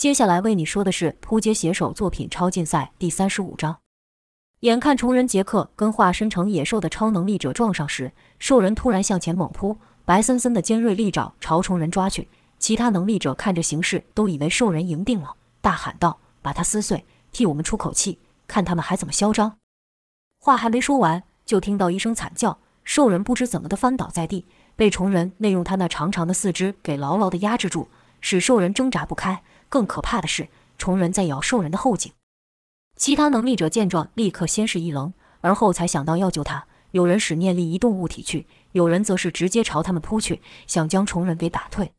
[0.00, 3.80] 接下来为你说的是扑街写手作品超竞赛第三十五章。
[4.60, 9.76] 眼看虫人杰克跟化身成野兽的超能力者撞上时，兽人突然向前猛扑，
[10.06, 12.28] 白森森的尖锐利爪朝虫人抓去。
[12.58, 19.58] 其他能力者看着形势，都以为兽人赢定了，大喊道：“把他撕碎，替我们出口气，看他们还怎么嚣张！”
[20.40, 27.88] 话还没说完，就听到一声惨叫，兽人不知怎么的翻倒在地，被虫人内用他那长长的四肢给牢牢的压制住，
[28.22, 29.42] 使兽人挣扎不开。
[29.70, 32.12] 更可怕的是，虫人在咬兽人的后颈。
[32.96, 36.66] 其他能力者见状，立刻先是一愣，而后才想到要救他。
[36.90, 41.92] 有人使念力移动物体去，有人则是直接朝他们扑去，想将虫人给打退。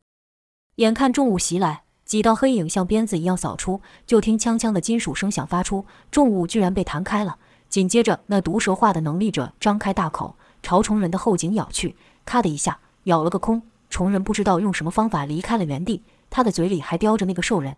[0.76, 7.38] 眼看重物袭来，几道黑影像鞭子一样扫出，就听锵锵的金属声响发出，重物居然被弹开了。
[7.70, 11.96] 紧接着，那毒蛇化的能力者张开大口，朝虫人的后颈咬去，
[12.26, 13.62] 咔的一下咬了个空。
[13.88, 17.76] 虫人不知道用什么方法离开了原地，他的嘴里还叼着那个兽人。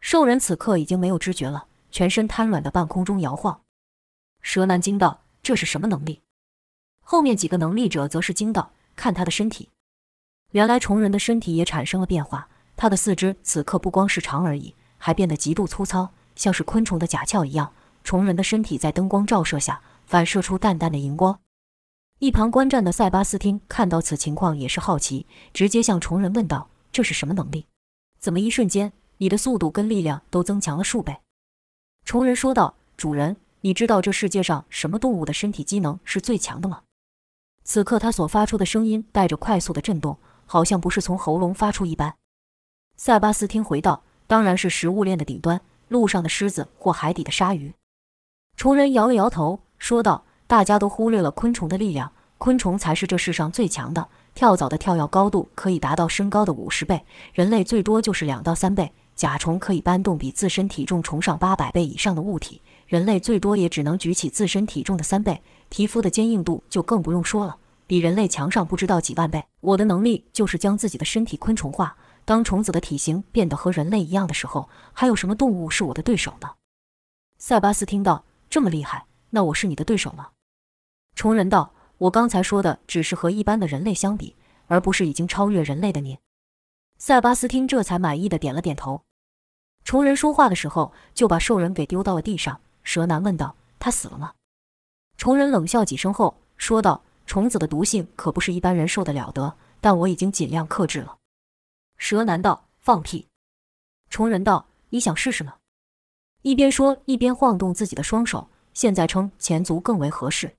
[0.00, 1.66] 兽人此刻已经没有知觉了。
[1.90, 3.60] 全身瘫软的半空中摇晃，
[4.42, 6.22] 蛇男惊道：“这是什么能力？”
[7.00, 9.70] 后面几个能力者则是惊道：“看他的身体，
[10.50, 12.48] 原来虫人的身体也产生了变化。
[12.76, 17.72] 他的四肢此刻不光是长而已，还变得极度粗糙，像是昆虫的甲壳一样。
[18.02, 21.38] 虫人的身体在灯光照射下反射出淡淡的荧光。”
[22.18, 27.66] 一旁观战的塞巴斯汀看到此情况也是好奇，直接向虫人问道：“这是什么能力？
[28.20, 31.18] 怎么一瞬间你的速度跟力量都增强了数倍？”
[32.06, 36.82] 虫人说道：“主人，你知道这世界上什么动物的身体机能是最强的吗？”
[37.64, 42.14] 此刻他所发出的声音带着快速的震动，好像不是从喉咙发出一般。
[42.96, 47.74] 塞巴斯汀回道：“当然是食物链的顶端，路上的狮子或海底的鲨鱼。”
[48.56, 54.08] 虫人摇了摇头，说道：“大家都忽略了昆虫的力量，昆虫才是这世上最强的。
[54.34, 65.40] 跳蚤的跳跃高度可以达到身高的五十倍，人类最多就是两到三倍。”甲虫可以搬动比自身体重重上八百倍以上的物体，人类最多也只能举起自身体重的三倍。
[65.68, 67.56] 皮肤的坚硬度就更不用说了，
[67.86, 69.44] 比人类强上不知道几万倍。
[69.60, 76.50] 我的能力就是将自己的身体昆虫化，当虫子的体型变得和人类一样的时候，还有什么动物是我的对手呢？
[77.38, 80.30] 塞巴斯听到这么厉害，那我是你的对手吗？
[81.14, 81.72] 虫人道
[82.04, 86.18] ：“我刚才说的只是和一般的人类相比，而不是已经超越人类的你。”
[86.98, 89.02] 塞巴斯汀这才满意的点了点头。
[89.84, 92.60] 虫人说话的时候，就把兽人给丢到了地上。
[92.82, 94.34] 蛇男问道：“他死了吗？”
[95.16, 101.16] 虫人冷笑几声后说道：“虫子的毒性可不是一般人受得了的，但我已经尽量克制了。”
[101.96, 103.28] 蛇男道：“放屁！”
[104.10, 105.56] 虫人道：“你想试试吗？”
[106.42, 110.54] 一边说一边晃动自己的双手，现在称前足更为合适。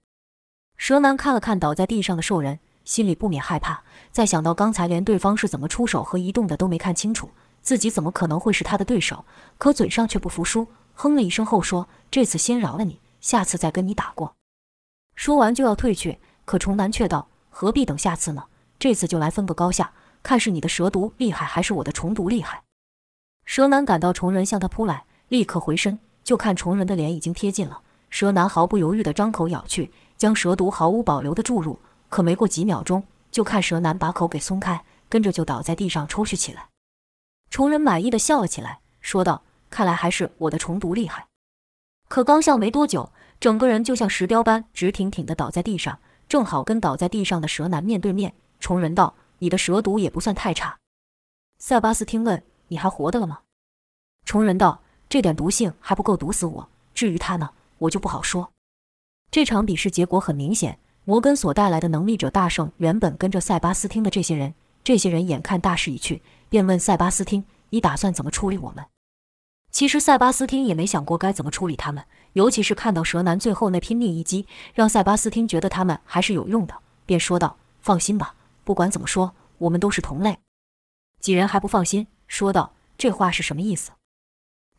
[0.78, 2.60] 蛇男看了看倒在地上的兽人。
[2.84, 3.82] 心里不免害怕，
[4.12, 7.32] 再想到刚才连对方是怎么出手和移动的都没看清楚，
[7.64, 9.26] 自己怎么可能会是他的对手？
[9.58, 14.36] 可嘴上却不服输，哼了一声后说：“这次先饶了你，下次再跟你打过。”
[15.18, 18.44] 说完就要退去，可虫男却道：“何必等下次呢？
[18.78, 22.62] 这次就来分个高下，看是你的蛇毒厉害，还是我的虫毒厉害。”
[23.46, 27.82] 蛇男感到虫人向他扑来，立刻回身，就看虫人的脸已经贴近了。
[28.12, 31.80] 蛇男毫不犹豫地张口咬去，将蛇毒毫无保留地注入。
[32.10, 36.70] 可没过几秒钟，就看蛇男把口给松开，跟着就倒在地上抽搐起来。
[37.50, 41.28] 虫人满意的笑了起来，说道：“看来还是我的虫毒厉害。”
[42.08, 46.00] 可刚笑没多久，整个人就像石雕般直挺挺的倒在地上，
[46.30, 48.34] 正好跟倒在地上的蛇男面对面。
[48.60, 50.78] 虫人道：“你的蛇毒也不算太差。”
[51.60, 53.40] 塞巴斯听问：“你还活的了吗？”
[54.26, 57.50] 虫人道：“这点毒性还不够毒死我，至于他呢，
[57.80, 58.52] 我就不好说。”
[59.36, 60.80] 这场比试结果很明显。
[61.04, 68.86] 摩根所带来的能力者大胜，原本跟着塞巴斯汀的这些人，这些人眼看大势已去，便问塞巴斯汀：“你打算怎么处理我们？”
[69.72, 76.74] 其实塞巴斯汀也没想过该怎么处理他们，尤其是看到蛇男最后那拼命一击，让塞巴斯汀觉得他们还是有用的，
[77.06, 80.38] 便说道：“放心吧，不管怎么说，我们都是同类。”
[81.20, 83.92] 几人还不放心，说道：“这话是什么意思？”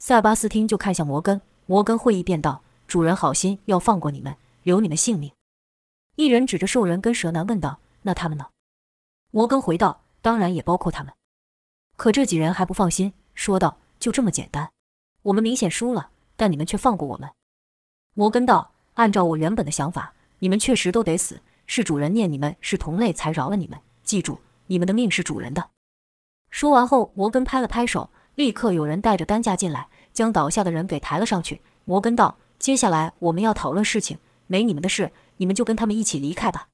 [0.00, 4.34] 塞巴斯汀就看向摩根，摩根会意便道：“主人好心要放过你们，
[4.66, 5.30] 留你们性命。”
[6.16, 8.48] 一人指着兽人跟蛇男问道：“那他们呢？”
[9.30, 11.14] 摩根回道：“当然也包括他们。”
[11.96, 14.72] 可这几人还不放心，说道：“就这么简单？
[15.22, 17.30] 我们明显输了，但你们却放过我们。”
[18.14, 21.40] 摩根道：“按照我原本的想法，你们确实都得死。
[21.68, 23.78] 是主人念你们是同类才饶了你们。
[24.02, 25.70] 记住，你们的命是主人的。”
[26.50, 31.60] 说完后，摩根拍了拍手，立刻有人带着担架进来，将倒下的人给抬了上去。
[31.84, 36.68] 摩根道：“接下来我们要讨论事情，没你们的事。”你们就跟他们一起离开吧。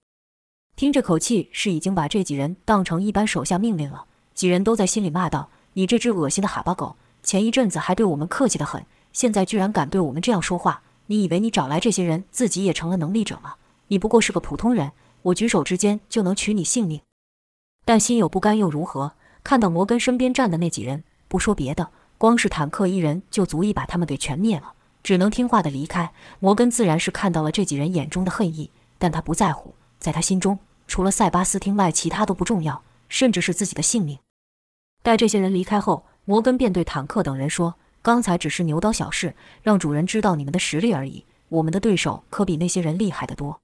[0.76, 4.04] 听这口气，是已经把这几人当成一般手下命令了。
[4.34, 10.82] 几人都在心里骂道：“你这只恶心的哈巴狗，前一阵子还对我们客气得很，现在居然敢对我们这样说话。
[11.06, 13.56] 你以为你找来这些人，自己也成了能力者吗？
[13.88, 14.92] 你不过是个普通人，
[15.22, 17.00] 我举手之间就能取你性命。
[17.84, 19.14] 但心有不甘又如何？
[19.42, 24.74] 看到摩根身边站的那几人，不说别的，光是坦克一人就足以把他们给全灭了。
[25.02, 26.12] 只能听话的离开。
[26.38, 34.18] 摩根自然是看到了这几人眼中的恨意，但他不在乎，在他心中，除了塞巴斯汀外，其他都不重要，甚至是自己的性命。
[35.02, 41.24] 待这些人离开后，摩根便对坦克等人说：“刚才只是牛刀小事，让主人知道你们的实力而已。
[41.48, 43.60] 我们的对手可比那些人厉害得多。”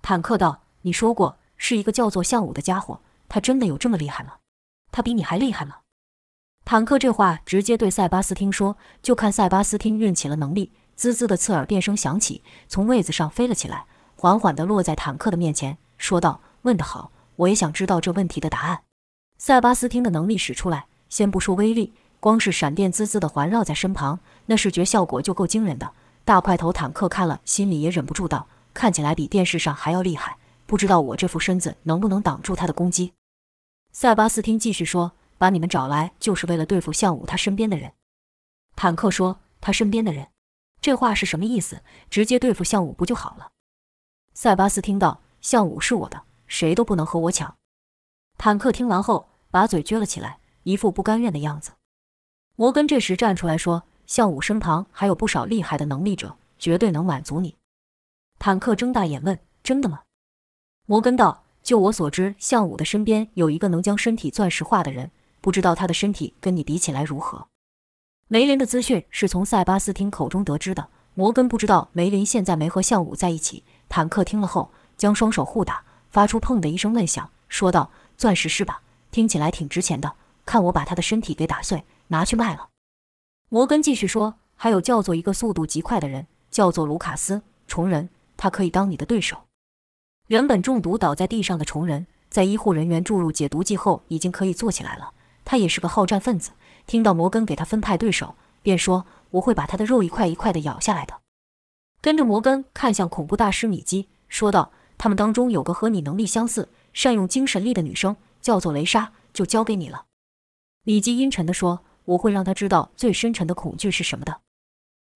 [0.00, 4.36] 坦克道：“你说过是一个叫做向武的家伙，他真的有这么厉害吗？
[4.90, 5.76] 他比你还厉害吗？”
[6.66, 13.84] 坦克这话直接对塞巴斯汀说，就看塞巴斯汀运起了能力，滋滋的刺耳变声响起，从位子上飞了起来，
[14.16, 18.80] 缓缓地落在坦克的面前，说道：“问得好，我也想知道这问题的答案。”
[19.36, 25.92] 塞巴斯汀的能力使出来，先不说威力，光是闪电滋滋的环绕在身旁，那视觉效果就够惊人的。
[26.24, 33.12] 大块头坦克看了，心里也忍不住道：“看起来比电视上还要厉害，不知道我这副身子能不能挡住他的攻击。”
[33.92, 35.12] 塞巴斯汀继续说。
[35.38, 37.92] 把你们找来就是为了对付向武他身边的人。
[38.76, 40.28] 坦克说：“他身边的人，
[40.80, 41.82] 这话是什么意思？
[42.10, 43.52] 直接对付向武不就好了？”
[44.34, 47.56] 塞巴斯听到：“向武是我的，谁都不能和我抢。”
[48.36, 51.72] 坦克听完后，把嘴撅了起来，一副不甘愿的样子。
[52.56, 57.56] 摩根这时站出来说：“向武身旁还有不少厉害的能力者，绝对能满足你。”
[58.40, 60.02] 坦克睁大眼问：“真的吗？”
[60.86, 65.10] 摩根道：“就我所知，向武的身边有一个能将身体钻石化的人。”
[65.44, 67.48] 不知道他的身体跟你比起来如何？
[68.28, 70.88] 梅林的资讯是从塞巴斯汀口中得知的。
[71.12, 73.62] 摩根不知道梅林现在没和向武在一起。
[73.90, 78.80] 坦克听了后，将双手互打，发出砰的一声闷响，说道：“钻石是吧？
[79.10, 80.14] 听起来挺值钱的。
[80.46, 82.70] 看我把他的身体给打碎，拿去卖了。”
[83.50, 88.08] 摩根继续说：“还有叫做一个速度极快的人，叫做卢卡斯虫人，
[88.38, 89.36] 他可以当你的对手。”
[90.28, 95.12] 原本中毒倒在地上的虫人，在医护人员注入解毒剂后，已经可以坐起来了。
[95.44, 96.52] 他也是个好战分子，
[96.86, 101.20] 听到摩根给他分派对手，便说：“我会把他的肉一块一块的咬下来的。”
[102.00, 110.06] 跟着摩根看向恐怖大师米基，说道：“他们当中有个和你能力相似、善用精神力的女生，叫做雷莎，就交给你了。”
[110.84, 114.40] 米基阴沉地说：“我会让他知道最深沉的恐惧是什么的。”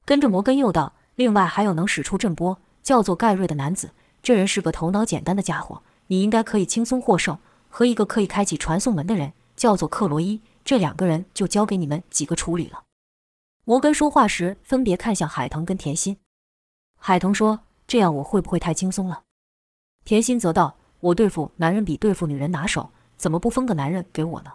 [0.07, 3.91] 跟着摩根又道：“另外还有能使出震波，叫做盖瑞的男子，
[4.23, 7.39] 这人是个头脑简单的家伙，你应该可以轻松获胜。
[7.69, 12.85] 和一个可以开启传送门的人。”叫做克罗伊，这两个人就交给你们几个处理了。
[13.65, 16.17] 摩根说话时分别看向海腾跟甜心。
[16.97, 19.25] 海腾说：“这样我会不会太轻松了？”
[20.07, 24.53] 甜心则道：“我对付男人比对付女人拿手，怎么不分个男人给我呢？”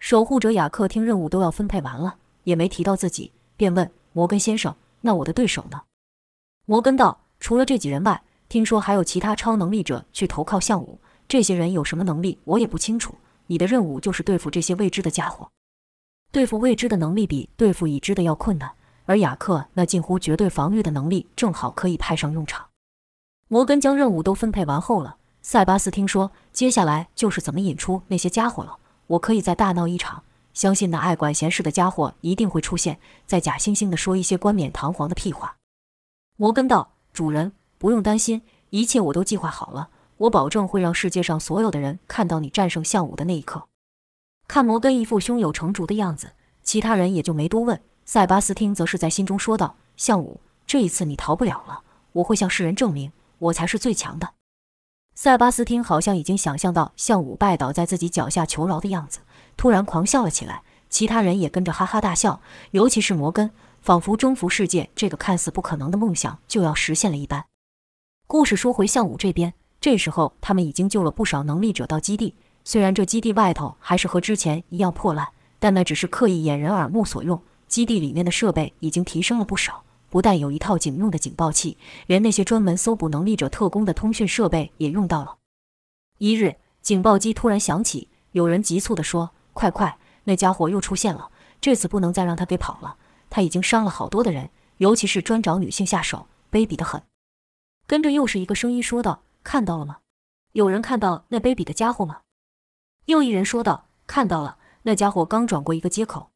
[0.00, 5.82] 守护者雅克听任务都要分配完了，也没提到自己，便问摩根先生：“那我的对手呢？”
[6.66, 10.98] 摩根道：“除了这几人外，听说还有其他超能力者去投靠项武。
[11.28, 13.14] 这些人有什么能力，我也不清楚。”
[13.48, 15.50] 你的任务就是对付这些未知的家伙，
[16.32, 18.72] 对付未知的能力比对付已知的要困难，
[19.04, 22.68] 而雅克那近乎绝对防御的能力正好可以派上用场。
[23.48, 28.78] 摩根将任务都分配完后了，塞巴斯听说接下来就是怎么引出那些家伙了。
[29.08, 30.22] 我可以再大闹一场，
[30.52, 35.56] 相信那爱管闲事的家伙一定会出现，再假惺惺地说一些冠冕堂皇的屁话。
[36.36, 43.68] 摩根道：“主人不用担心，一切我都计划好了。”我保证会让世界上所有的人看到你战胜项武的那一刻。
[44.46, 46.32] 看摩根一副胸有成竹的样子，
[46.62, 47.80] 其他人也就没多问。
[48.04, 51.82] 塞巴斯汀则是在心中说道：“项武，这一次你逃不了了，
[52.12, 54.30] 我会向世人证明我才是最强的。”
[55.14, 59.20] 塞巴斯汀好像已经想象到项武拜倒在自己脚下求饶的样子，
[59.56, 60.62] 突然狂笑了起来。
[60.88, 63.50] 其他人也跟着哈哈大笑，尤其是摩根，
[63.82, 67.44] 仿佛征服世界这个看似不可能的梦想就要实现了一般。
[68.26, 69.52] 故事说回项武这边。
[69.80, 72.34] 这时候，他们已经救了不少能力者到基地。
[72.64, 77.40] 虽然这基地外头还是和之前一样破烂，但那只是刻意掩人耳目所用。
[77.68, 85.36] 基地里面的设备已经提升了不少，不但有一套警用的警报器，连那些专门搜捕能力者特工的通讯设备也用到了。
[86.18, 91.30] 一日，警报机突然响起，有人急促地说：“快快，那家伙又出现了！
[91.60, 92.96] 这次不能再让他给跑了。
[93.30, 97.02] 他已经伤了好多的人，尤其是专找女性下手，卑鄙得很。”
[97.86, 99.22] 跟着又是一个声音说道。
[99.48, 100.00] 看到了吗？
[100.52, 102.20] 有人看到那卑鄙的家伙吗？
[103.06, 106.28] 又一人说道：“看到了，那家伙刚转过一个街口。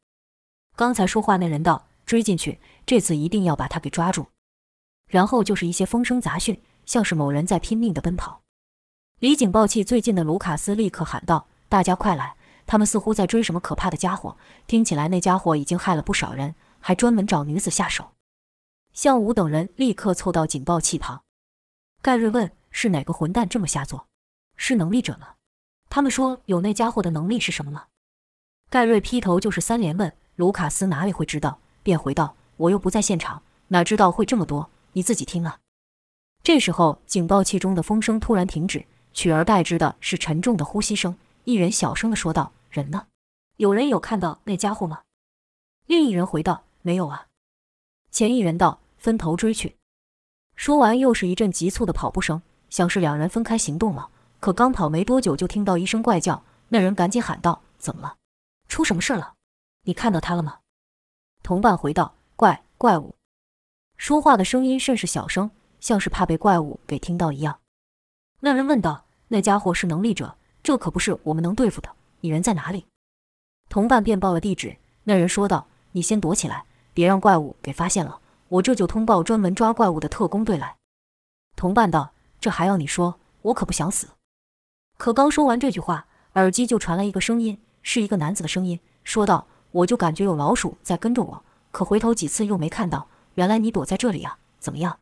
[0.75, 4.25] 刚才说话那人道：追进去，这次一定要把他给抓住。”
[5.05, 8.41] 然后就是一些风声杂讯，像是某人在拼命的奔跑。
[9.19, 12.35] 离警报器最近的卢卡斯立刻喊道：“大家快来！
[12.65, 14.35] 他们似乎在追什么可怕的家伙。
[14.65, 18.13] 听起来那家伙已经害了不少人，还专门找女子下手。
[18.91, 21.21] 向武等人立刻凑到警报器旁。
[22.01, 24.07] 盖瑞问：“是哪个混蛋这么瞎做？
[24.57, 25.35] 是能力者吗？
[25.89, 27.85] 他们说有那家伙的能力是什么吗？”
[28.69, 30.13] 盖瑞劈头就是三连问。
[30.35, 34.71] 卢卡斯哪里会知道，便回道：“我又不在现场，哪知道会这么多？
[34.93, 35.59] 你自己听啊。”
[36.41, 41.15] 这时候，警报器中的风声突然停止，取而代之的是沉重的呼吸声。
[41.43, 43.05] 一人小声地说道：“人呢？
[43.57, 45.03] 有人有看到那家伙吗？”
[45.85, 47.27] 另一人回道：“没有啊。”
[48.09, 49.77] 前一人道：“分头追去。”
[50.57, 52.41] 说完，又是一阵急促的跑步声，
[52.73, 54.09] 像是两人分开行动了。
[54.39, 56.43] 可刚跑没多久，就听到一声怪叫。
[56.69, 58.15] 那人赶紧喊道：“怎么了？
[58.67, 59.35] 出什么事了？
[59.83, 60.57] 你看到他了吗？”
[61.43, 63.13] 同伴回道：“怪怪物。”
[63.95, 67.59] 说话的声音甚是小声，像是怕被怪物给听到一样。
[68.39, 71.91] 那人问道：“那家伙是能力者？”这可不是我们能对付的。
[72.21, 72.87] 你人在哪里？
[73.69, 74.75] 同伴便报了地址。
[75.03, 78.19] 那人说道：“你先躲起来，别让怪物给发现了。
[78.47, 80.75] 我这就通报专门抓怪物的特工队来。”
[81.55, 82.12] 同伴道
[82.43, 83.15] ：“这还要你说？
[83.43, 84.09] 我可不想死。”
[84.99, 93.07] 可刚说完这句话，耳机就传来一个声音，是一个男子的声音，说道：“我就感觉有老鼠在跟着我，可回头几次又没看到。
[93.35, 94.37] 原来你躲在这里啊？
[94.59, 94.99] 怎么样？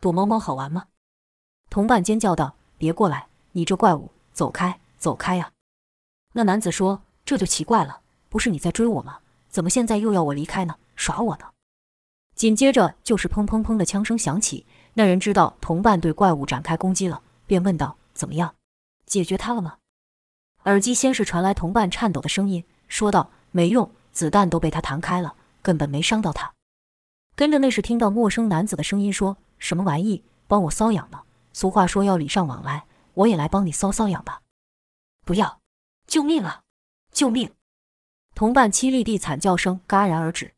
[0.00, 0.86] 躲猫猫好玩吗？”
[1.68, 3.26] 同伴尖叫道：“别过来！
[3.50, 5.50] 你这怪物，走开！”走开呀！
[6.32, 9.18] 那男子说：“这就奇怪了，不是你在追我吗？
[9.50, 10.76] 怎么现在又要我离开呢？
[10.94, 11.46] 耍我呢？”
[12.34, 14.66] 紧接着就是砰砰砰的枪声响起。
[14.94, 18.54] 那人知道同伴对怪物展开攻击了，便问道：“怎么样？
[19.06, 19.78] 解决他了吗？”
[20.64, 26.52] 耳机先是传来同伴颤抖的声音，说道：“没用，子弹都被他弹开了，根本没伤到他。”
[27.36, 30.22] 跟着那是听到陌生男子的声音：“说什么玩意？
[30.46, 31.22] 帮我瘙痒呢？
[31.52, 34.40] 俗话说要礼尚往来，我也来帮你搔搔痒吧。”
[35.26, 35.60] 不要！
[36.06, 36.62] 救命啊！
[37.10, 37.50] 救命！
[38.34, 40.54] 同伴凄厉地惨叫声戛然而止。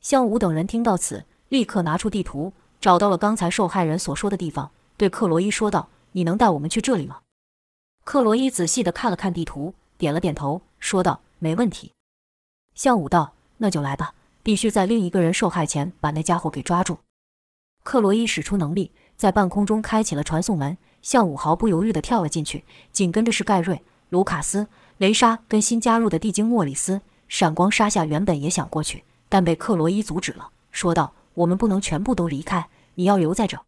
[0.00, 7.20] 向武等人听到此，立刻拿出地图，找到了刚才受害人所说的地方，对克罗伊说道：“你能带我们去这里吗？”
[8.04, 11.92] 克罗伊仔细地看了看地图，点了点头，说道：“没问题。”
[12.74, 16.98] 向武道：“那就来吧，必须在另一个人受害前把那家伙给抓住。”
[17.82, 23.82] 克罗伊使出能力，在半空中开启了传送门，向武毫不犹豫地跳了进去，紧跟着是盖瑞。
[24.10, 24.68] 卢卡斯、
[24.98, 33.64] 雷莎跟新加入的地精莫里斯、闪光沙夏原本也想过去，但被克罗伊阻止了，说道：“我们不能全部都离开，你要留在这。”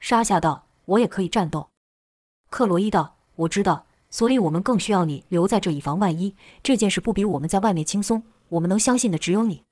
[0.00, 1.70] 沙夏道：“我也可以战斗。”
[2.50, 6.36] 克罗伊道：“我知道，所以我们更需要你留在这，以防万一。
[6.62, 9.64] 这件事不比我们在外面轻松，我们能相信的只有你。”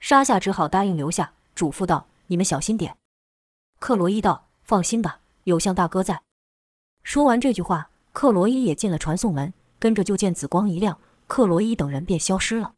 [0.00, 2.96] 沙夏只好答应留下，嘱咐道：“你们小心点。”
[3.78, 6.22] 克罗伊道：“放心吧，有向大哥在。”
[7.02, 7.90] 说完这句话。
[8.12, 12.74] 克罗伊也进了传送门，跟着就见紫光一亮，克罗伊等人便消失了。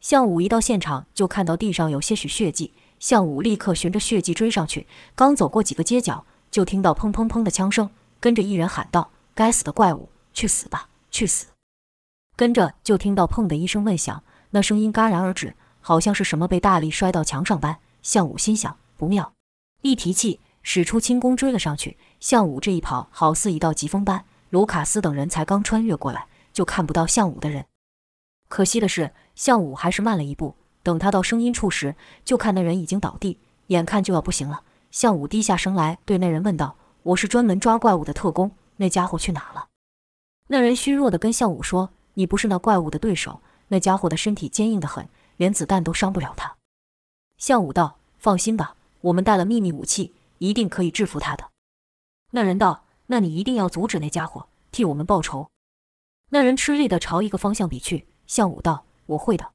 [0.00, 2.72] 向武一到现场，就看到地上有些许血迹。
[2.98, 11.46] 向武立刻循着血迹追上去，刚走过几个街角，就听到砰砰砰的枪声，跟着一人喊道：“该死的怪物，去死吧，去死！”
[12.36, 17.78] 跟着就听到砰的一声闷响，那声音戛然而止，好像是什么被大力摔到墙上般。
[18.02, 19.32] 向武心想不妙，
[19.82, 21.96] 一提气，使出轻功追了上去。
[22.20, 24.24] 向武这一跑，好似一道疾风般。
[24.50, 27.66] 卢卡斯等人才刚穿越过来，就看不到向武的人。
[28.48, 30.54] 可惜的是，向武还是慢了一步。
[30.86, 34.62] 等他到声音处时，就看那人已经倒地，眼看就要不行了。
[34.92, 39.66] 向武低下声来，对那人问道：“我是专门抓怪物的特工，那家伙去哪了？”
[40.46, 46.54] 那人虚弱地跟向武说：“你不是那怪物的对手，那家伙的身体坚硬得很，连子弹都伤不了他。”
[47.36, 51.50] 向武道：“放心吧，我们带了秘密武器，一定可以制服他的。”
[52.30, 52.84] 那人道。
[53.08, 55.48] 那你一定要阻止那家伙，替我们报仇。
[56.30, 58.06] 那人吃力地朝一个方向比去。
[58.26, 59.50] 向武道：“我会的。”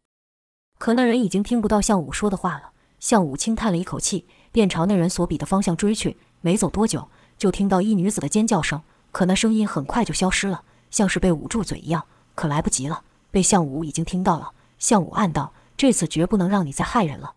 [0.82, 2.72] 可那人已经听不到向武说的话了。
[3.00, 6.18] 向武轻叹了一口气，便朝那人所比的方向追去。
[6.42, 7.08] 没走多久，
[7.38, 12.04] 就听到一女子的尖叫声，可那声音很快就消失了，像是被捂住嘴一样。
[12.34, 14.54] 可来不及了，被向武已经听到了。
[14.80, 17.36] 向武暗道：“这次绝不能让你再害人了。”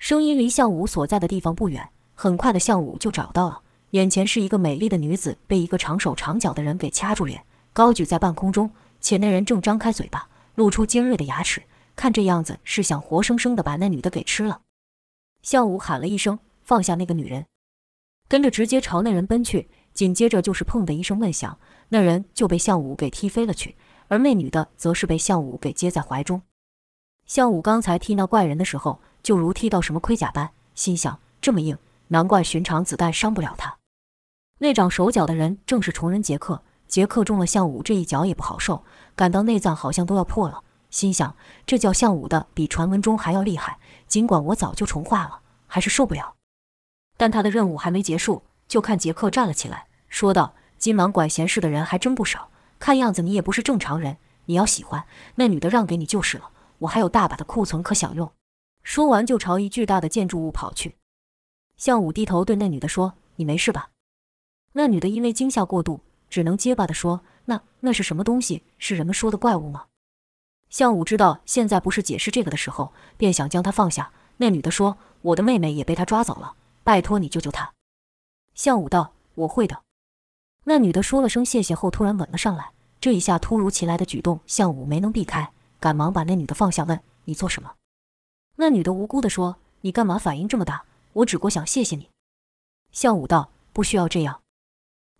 [0.00, 3.60] 声音离向武所在的地方不远，很快的向武就找到了。
[3.90, 7.44] 眼前是一个美丽的女子，被一个长手长脚的人给掐住脸，
[7.74, 8.70] 高举在半空中，
[9.02, 11.62] 且那人正张开嘴巴，露出尖锐的牙齿，
[11.96, 14.62] 看这样子是想活生生的把那女的给吃了。
[15.42, 17.46] 向武喊了一声，放下那个女人，
[18.28, 21.58] 跟着直接朝那人奔去，紧接着就是砰的一声闷响，
[21.88, 23.76] 那人就被向武给踢飞了去，
[24.08, 26.42] 而那女的则是被向武给接在怀中。
[27.26, 31.76] 向武刚才踢那怪人的时候，就如踢到什么盔甲般，心想这么硬，
[32.08, 33.78] 难怪寻常子弹伤不了他。
[34.58, 36.62] 那长手脚的人正是虫人杰克。
[36.86, 38.84] 杰克中了项武这一脚也不好受，
[39.16, 40.62] 感到内脏好像都要破了，
[40.94, 41.34] 心想
[41.66, 43.80] 这叫项武的比传闻中还要厉害。
[44.06, 46.36] 尽管我早就重化了，还是受不了。
[47.16, 52.48] 但他的任务还没结束，就看杰克站了起来，说道：“金芒管闲事的人还真不少，
[52.78, 54.18] 看样子你也不是正常人。
[54.44, 56.50] 你要喜欢那女的，让给你就是了。
[56.78, 58.30] 我还有大把的库存可享用。”
[58.84, 60.94] 说完就朝一巨大的建筑物跑去。
[61.76, 63.88] 项武低头对那女的说：“你没事吧？”
[64.74, 68.62] 那女的因为惊吓过度，只能结巴地说：“那那是什么东西？
[68.78, 69.86] 是人们说的怪物吗？”
[70.74, 74.10] 项武知道现在不是解释这个的时候，便想将他放下。
[74.38, 77.72] 那女的说：“我的妹妹也被他抓走了，拜托你救救她。”
[78.56, 79.82] 项武道：“我会的。”
[80.66, 82.72] 那女的说了声谢谢后，突然吻了上来。
[83.00, 87.74] 这一下突如其来的举动，项武没能避开，赶忙把那女的放下，问：“你做什么？”
[88.58, 90.86] 那女的无辜地说：“你干嘛反应这么大？
[91.12, 92.08] 我只过想谢谢你。”
[92.90, 94.40] 项武道：“不需要这样。”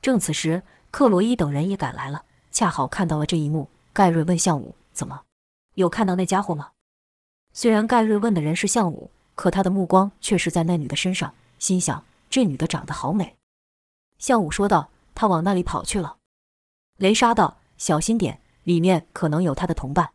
[0.03, 3.69] 正此时，克罗伊等人也赶来了，恰好看到了这一幕。
[3.93, 5.21] 盖瑞问项武：“怎么？”
[5.75, 6.71] 有看到那家伙吗？
[7.53, 13.37] 虽然盖瑞问的人是项武，可他的目光却是在那女的身上，心想这女的长得好美。
[14.19, 16.17] 项武说道：“他往那里跑去了。”
[16.99, 20.11] 雷莎道：“小心点，里面可能有他的同伴。”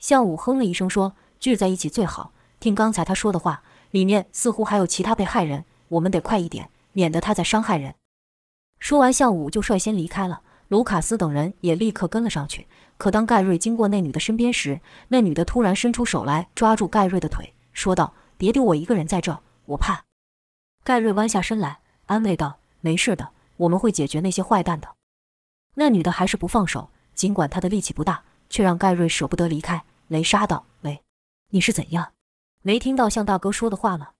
[0.00, 2.32] 项武哼了一声说：“聚在一起最好。
[2.58, 7.94] 听刚才他说的话，里面似乎还有其他被害人，我们得快一点，免得他再伤害人。”
[8.78, 10.42] 说完，项武就率先离开了。
[10.70, 12.68] 卢卡斯等人也立刻跟了上去。
[12.96, 20.04] 可当盖瑞经过那女的身边时，那女的突然伸出手来抓住盖瑞的腿，说道：“别丢我一个人在这，我怕。”
[20.84, 24.88] 盖瑞弯下身来安慰道：“没事的，我们会解决那些坏蛋的。”
[25.74, 29.82] 那女的还是不放手，尽管她的力气不大，却让盖瑞舍不得离开。
[30.06, 31.02] 雷莎道：“喂，
[31.50, 32.12] 你是怎样？
[32.62, 34.10] 没听到向大哥说的话吗？”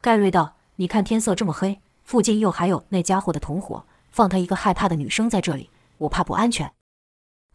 [0.00, 6.72] 盖瑞道：“你看天色这么黑，附近又还有那家伙的同伙，放他一个害怕的女生在这里，我怕不安全。”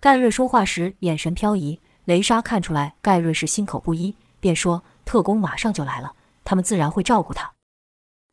[0.01, 6.13] 盖瑞说话时眼神飘移，雷莎看出来盖瑞是心口不一，便说：“特工马上就来了，
[6.43, 7.53] 他们自然会照顾他。”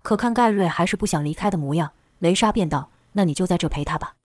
[0.02, 4.16] 可看盖瑞还是不想离开的模样，雷莎便道：“那你就在这陪他吧。”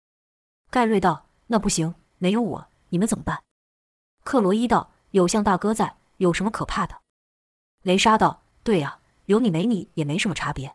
[0.70, 3.42] 盖瑞道：“那不行，没有我，你们怎么办？”
[4.24, 7.00] 克罗伊道：“有向大哥在，有什么可怕的？”
[7.84, 10.74] 雷莎道：“对呀，有你没你也没什么差别。”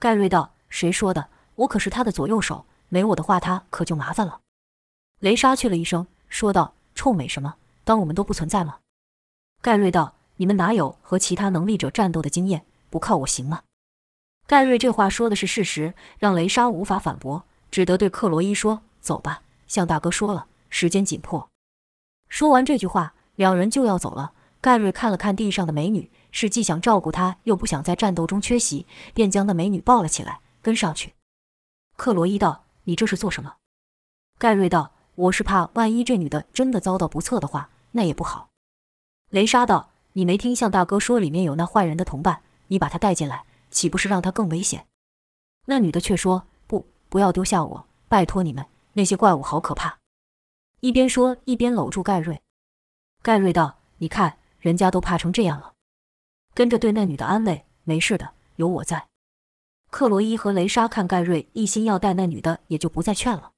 [0.00, 1.28] 盖瑞道：“谁说的？
[1.56, 4.40] 我可是他的左右手，没我的话，他可就麻烦了。”
[5.20, 7.56] 雷莎去了一声，说道：“臭美什么？
[7.84, 8.78] 当我们都不存在吗？”
[9.62, 12.64] 盖瑞道：“你们哪有和其他能力者战斗的经验？
[12.90, 13.62] 不靠我行吗？”
[14.46, 21.48] 盖瑞这话说的是事实，让雷莎无法反驳，只得对克罗伊说：“走吧，向大哥说了，时间紧迫。”
[22.28, 24.32] 说完这句话，两人就要走了。
[24.60, 31.14] 盖瑞看了看地上的美女，是既想照顾她，又不想在战斗中缺席，便将那美女抱了起来，跟上去。
[31.96, 33.56] 克罗伊道：“你这是做什么？”
[34.38, 34.92] 盖瑞道。
[35.16, 38.48] 我是怕，万一这女的真的遭到不测的话，那也不好。
[39.30, 42.42] 雷莎道：“你没听向大哥说里面有那坏人的同伴？
[42.66, 44.88] 你把他带进来，岂不是让他更危险？”
[45.66, 50.00] 那女的却说：“不，不要丢下我，拜托你们，那些怪物好可怕。”
[50.80, 52.42] 一边说一边搂住盖瑞。
[53.22, 55.74] 盖瑞道：“你看，人家都怕成这样了。”
[56.54, 59.06] 跟着对那女的安慰：“没事的，有我在。”
[59.94, 63.52] 克罗伊和雷莎看盖瑞一心要带那女的，也就不再劝了。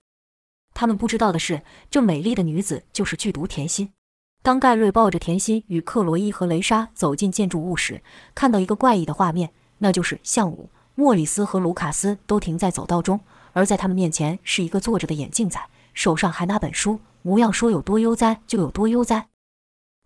[0.75, 3.95] 他们不知道的是，这美丽的女子就是剧毒甜心。
[4.43, 8.03] 当盖瑞抱着甜心与克罗伊和雷莎走进建筑物时，
[8.35, 13.19] 看到一个怪异的画面，那就是项武、莫里斯和卢卡斯都停在走道中，
[13.55, 15.59] 而在他们面前是一个坐着的眼镜仔，
[15.95, 19.29] 手上还拿本书，模样说有多悠哉就有多悠哉。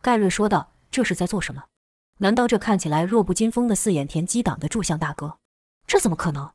[0.00, 1.64] 盖瑞说道：“这是在做什么？
[2.18, 5.39] 难道这看起来弱不禁风的四眼田鸡挡得住向大哥？
[5.90, 6.52] 这怎么可能？”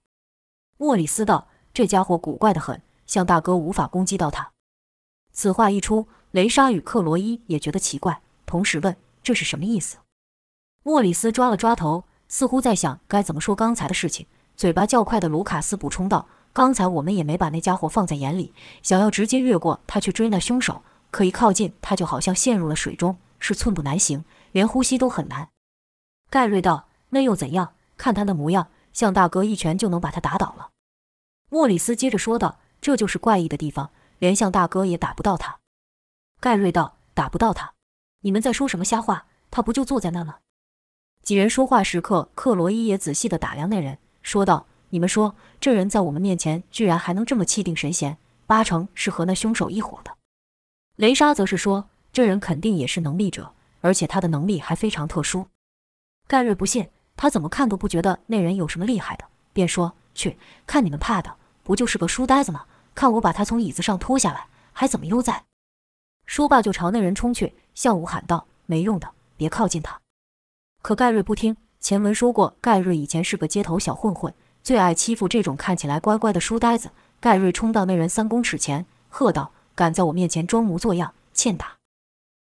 [0.80, 4.54] 莫里斯道：“这家伙古怪的很。”向大哥无法攻击到他。
[5.34, 9.98] 此话一出，雷莎与克罗伊也觉得奇怪，同时问：“这是什么意思？”
[10.82, 14.26] 莫里斯抓了抓头，似乎在想该怎么说刚才的事情。
[14.56, 25.50] 嘴巴较快的卢卡斯补充道：“刚才我们也没把那家伙放在眼里，想要直接越过他去追那凶手，可一靠近他就好像陷入了水中，是寸步难行，连呼吸都很难。”
[26.32, 27.74] 盖瑞道：“那又怎样？
[27.98, 30.72] 看他的模样，向大哥一拳就能把他打倒了。”
[31.52, 32.58] 莫里斯接着说道。
[32.82, 35.58] 这就是怪异的地方，连向大哥也打不到他。
[36.40, 37.74] 盖瑞道：“打不到他？
[38.20, 39.26] 你们在说什么瞎话？
[39.50, 40.38] 他不就坐在那吗？”
[41.24, 50.16] 几人说话时刻，克罗伊也仔细地打量那人，说道：“你们说，这人在我们面前居然还能这么气定神闲，八成是和那凶手一伙的。”
[50.98, 55.48] 雷莎则是说：“这人肯定也是能力者，而且他的能力还非常特殊。”
[56.28, 65.44] 盖瑞不信，他怎么看都不觉得那人有什么厉害的，便说：“去看你们怕的，不就是个书呆子吗？”看我把他从椅子上拖下来，还怎么悠哉？
[66.26, 67.54] 说罢就朝那人冲去。
[67.74, 70.00] 向武喊道：“没用的，别靠近他。”
[70.82, 71.58] 可盖瑞不听。
[71.82, 76.90] 前文说过，盖瑞以前是个街头小混混，最爱欺负这种看起来乖乖的书呆子。
[77.20, 81.76] 盖瑞冲到那人三公尺前，喝道：“敢在我面前装模作样，欠打！”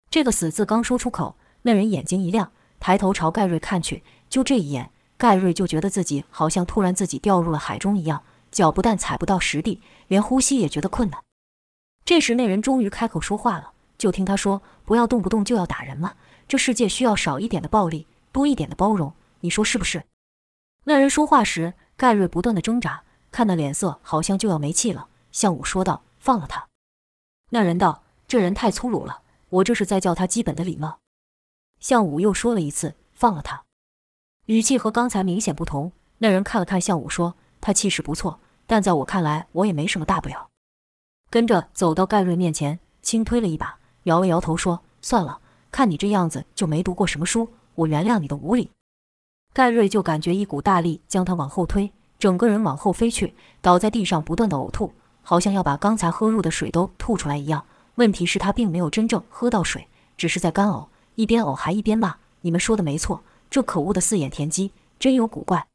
[0.08, 4.02] 这个死字刚说出口，那人眼睛一亮，抬头朝盖瑞看去。
[4.28, 11.22] 就这一眼，盖瑞就觉得自己好像突然自己掉入了海中一样，脚不但踩不到实地，连呼吸也觉得困难。
[12.04, 16.14] 这时，那人终于开口说话了，就听他说：“不要动不动就要打人嘛，
[16.46, 20.04] 这世界需要少一点的暴力，多一点的包容。”你说是不是？
[20.84, 25.08] 那人说话时，盖瑞不断的挣扎，看那脸色好像就要没气了。
[25.32, 26.66] 向武说道：“放了他。”
[27.50, 30.98] 那人道：“这人太粗鲁了，我这是在教他基本的礼貌。”
[31.78, 33.64] 向武又说了一次：“放了他。”
[34.46, 35.92] 语气和刚才明显不同。
[36.18, 40.48] 那人看了看向武，说：“他气势不错，但在我看来，我也没什么大不了。”
[41.28, 48.70] 跟着走到盖瑞面前，轻推了一把，摇了摇头说：“算了，看你这样子就没读过什么书，我原谅你的无礼。”
[49.52, 57.64] 盖瑞就感觉一股大力将他往后推，整个人往后飞去，倒在地上，不断的呕吐，好像要把刚才喝入的水都吐出来一样。
[57.96, 65.66] 问题是，他并没有真正喝到水，只是在干呕，一边呕还一边骂：“你们说的没错，这可恶的四眼田鸡真有古怪。”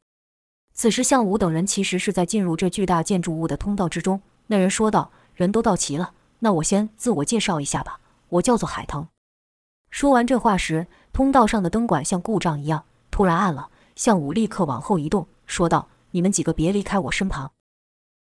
[0.74, 4.22] 此时，向武等人其实是在进入这巨大建筑物的通道之中。
[4.46, 9.08] 那人说道：“人都到齐了，那我先自我介绍一下吧，我叫做海腾。”
[9.90, 13.68] 说完这话时，通道上的灯管像故障一样突然暗了。
[13.94, 17.52] 向武立刻往后移动，说道：“你们几个别离开我身旁。”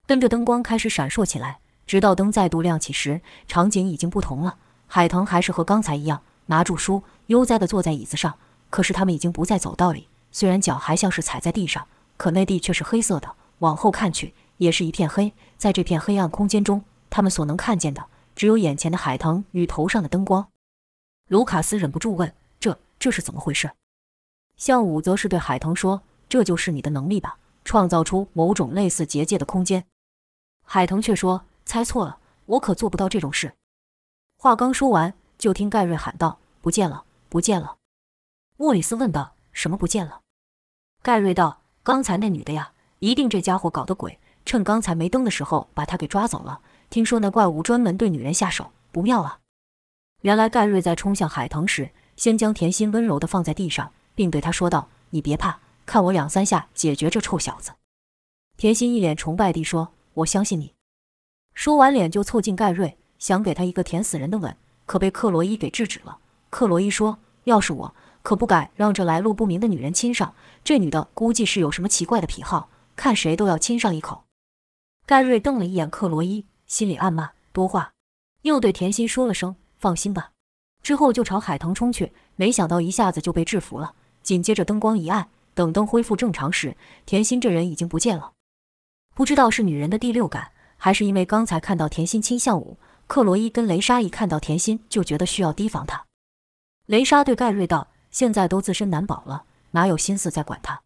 [0.05, 4.59] 跟着灯光开始闪烁起来，直到灯再度亮起时，场景已经不同了。
[4.85, 8.37] 海腾还是和刚才一样，拿住书，悠哉地坐在椅子上。
[8.75, 13.33] 可是他们已经不在走道里，虽然脚还像是踩在地上，可那地却是黑色的。
[13.59, 15.31] 往后看去，也是一片黑。
[15.55, 20.49] 在这片黑暗空间中，他们所能看见的，只有眼前的海腾与头上的灯光。
[21.29, 23.71] 卢卡斯忍不住问：“这这是怎么回事？”
[24.59, 29.85] 向武则是对海腾说：“这就是你的能力吧，创造出某种类似结界的空间。”
[30.67, 33.53] 海腾却说：“猜错了，我可做不到这种事。”
[34.37, 37.77] 话刚说完，就听盖瑞喊道：“不见了，不见了！”
[38.57, 40.21] 莫里斯问道：“什么不见了？”
[41.03, 46.61] 盖瑞道：“刚才那女的呀，一定这家伙搞的鬼，趁刚才没灯的时候把她给抓走了。
[46.89, 49.39] 听说那怪物专门对女人下手，不妙啊！”
[50.23, 53.91] 原来盖瑞在冲向海腾时，先将甜心温柔地放在地上。
[54.15, 57.73] 并对他说道：“你别怕，看我两三下解决这臭小子。”
[58.55, 60.73] 甜心一脸崇拜地说：“我相信你。”
[61.53, 66.19] 说完，脸就凑近盖瑞，想给他一个甜死人的吻，可被克罗伊给制止了。
[66.49, 67.93] 克罗伊说：“要是我，
[68.25, 70.33] 可不敢让这来路不明的女人亲上。
[70.63, 74.23] 这女的估计是有什么奇怪的癖好，看谁都要亲上一口。”
[75.05, 77.91] 盖瑞瞪了一眼克罗伊，心里暗骂：“多话。”
[78.41, 80.31] 又对甜心说了声：“放心吧。”
[80.81, 83.93] 之后就朝海棠冲去，没想到一下子就被制服了。
[84.23, 88.31] 紧接着灯光一暗，等灯恢复正常时，甜心这人已经不见了。
[89.13, 96.05] 不知道是女人的第六感，还是因为刚才看到甜心亲向武，克罗伊跟雷莎一看到甜心就觉得需要提防她。
[96.87, 100.81] 雷莎对盖瑞道：“现在都自身难保了，哪有心思再管他？”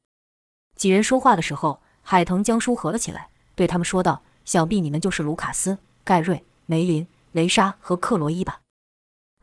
[0.76, 8.62] 几人说话的时候，海腾将书合了起来，对他们说道：“想必你们就是卢卡斯、盖瑞、梅林、雷莎和克罗伊吧？”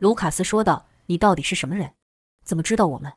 [0.00, 1.92] 卢卡斯说道：“你到底是什么人？
[2.44, 3.12] 怎么知道我们？”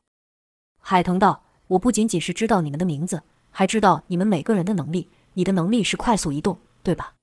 [0.80, 5.10] 海腾道：“我不仅仅是知道你们的名字，还知道你们每个人的能力。
[5.34, 7.16] 你的能力是快速移动，对吧？”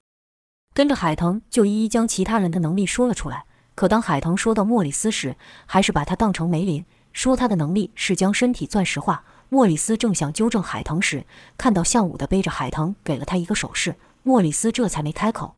[0.74, 3.44] 跟着海腾就一一将其他人的能力说了出来。
[3.76, 6.82] 可当海腾说到莫里斯时，还是把他当成梅林，
[7.16, 9.24] 说他的能力是将身体钻石化。
[9.48, 11.24] 莫里斯正想纠正海腾时，
[11.56, 15.56] 看到向武的背着海腾，给了他一个手势，莫里斯这才没开口。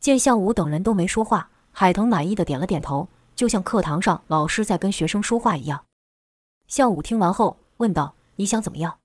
[0.00, 5.84] 见向武等人都没说话，海腾满意的点了点头，就像课堂上老师在跟学生说话一样。
[6.66, 9.00] 向武听完后问道：“你想怎么样？”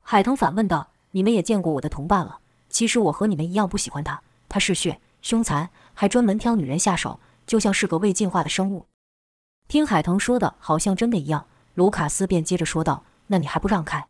[0.00, 2.38] 海腾反问道：“你们也见过我的同伴了。
[2.70, 8.86] 其实我和你们一样不喜欢他，他嗜血、凶残，还专门挑女人下手，就像是个未进化的生物。”
[9.66, 14.08] 听海腾说的好像真的一样，卢卡斯便接着说道：“那你还不让开？”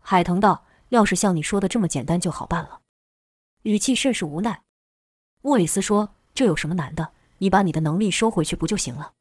[0.00, 2.80] 海腾道：“要是像你说的这么简单就好办了。”
[3.62, 4.62] 语气甚是无奈。
[5.42, 7.12] 莫里斯说：“这有什么难的？
[7.38, 9.12] 你把你的能力收回去不就行了？”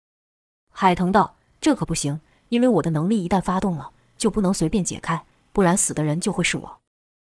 [0.72, 6.80] 海腾道：“这可不行。”因为我的能力一旦发动了，就不能随便解开，不然死的人就会是我。